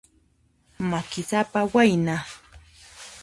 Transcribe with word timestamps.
Makisapa 0.89 1.59
wayna. 1.73 2.15